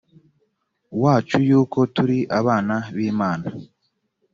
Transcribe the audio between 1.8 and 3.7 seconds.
turi abana b imana